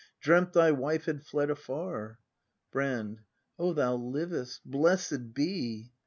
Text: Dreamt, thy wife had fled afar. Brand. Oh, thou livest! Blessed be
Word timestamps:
Dreamt, 0.19 0.53
thy 0.53 0.71
wife 0.71 1.05
had 1.05 1.21
fled 1.21 1.51
afar. 1.51 2.17
Brand. 2.71 3.21
Oh, 3.59 3.71
thou 3.71 3.93
livest! 3.97 4.61
Blessed 4.65 5.35
be 5.35 5.91